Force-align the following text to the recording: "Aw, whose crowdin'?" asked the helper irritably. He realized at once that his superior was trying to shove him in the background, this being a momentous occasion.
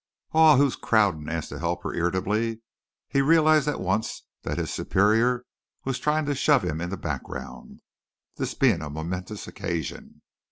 "Aw, 0.31 0.57
whose 0.57 0.75
crowdin'?" 0.75 1.29
asked 1.29 1.51
the 1.51 1.59
helper 1.59 1.93
irritably. 1.93 2.61
He 3.07 3.21
realized 3.21 3.67
at 3.67 3.79
once 3.79 4.23
that 4.41 4.57
his 4.57 4.73
superior 4.73 5.45
was 5.85 5.99
trying 5.99 6.25
to 6.25 6.33
shove 6.33 6.63
him 6.63 6.81
in 6.81 6.89
the 6.89 6.97
background, 6.97 7.81
this 8.37 8.55
being 8.55 8.81
a 8.81 8.89
momentous 8.89 9.47
occasion. 9.47 10.23